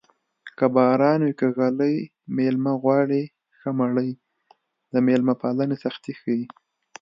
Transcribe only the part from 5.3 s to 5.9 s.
پالنې